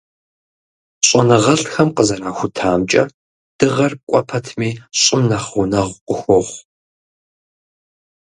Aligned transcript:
ЩӀэныгъэлӀхэм 1.07 1.89
къызэрахутамкӀэ, 1.95 3.03
Дыгъэр 3.57 3.93
кӀуэ 4.07 4.21
пэтми, 4.27 4.69
ЩӀым 5.01 5.21
нэхъ 5.29 5.47
гъунэгъу 5.53 6.01
къыхуохъу. 6.05 6.61